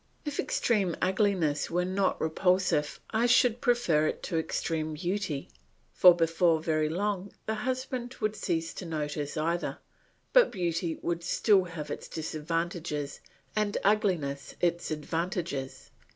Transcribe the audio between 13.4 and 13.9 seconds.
and